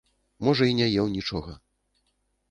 Можа 0.45 0.63
й 0.69 0.73
не 0.79 0.87
еў 1.03 1.09
нічога. 1.17 1.53